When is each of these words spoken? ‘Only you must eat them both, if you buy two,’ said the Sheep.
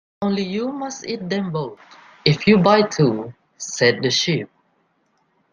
‘Only 0.23 0.41
you 0.41 0.69
must 0.69 1.05
eat 1.05 1.29
them 1.29 1.51
both, 1.51 1.77
if 2.25 2.47
you 2.47 2.57
buy 2.57 2.81
two,’ 2.81 3.35
said 3.55 4.01
the 4.01 4.09
Sheep. 4.09 4.49